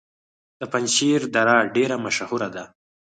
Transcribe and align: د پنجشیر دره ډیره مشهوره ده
د 0.59 0.61
پنجشیر 0.71 1.21
دره 1.35 1.57
ډیره 1.75 1.95
مشهوره 2.05 2.49
ده 2.55 2.63